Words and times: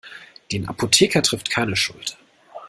Den 0.51 0.67
Apotheker 0.67 1.21
trifft 1.21 1.51
keine 1.51 1.75
Schuld. 1.75 2.17